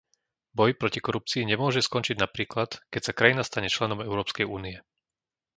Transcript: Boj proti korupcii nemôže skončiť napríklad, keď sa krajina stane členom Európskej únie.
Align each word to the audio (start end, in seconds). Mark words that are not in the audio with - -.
Boj 0.57 0.71
proti 0.81 0.97
korupcii 1.07 1.45
nemôže 1.51 1.81
skončiť 1.87 2.15
napríklad, 2.25 2.69
keď 2.93 3.01
sa 3.05 3.13
krajina 3.19 3.43
stane 3.49 3.69
členom 3.75 3.99
Európskej 4.07 4.45
únie. 4.57 4.77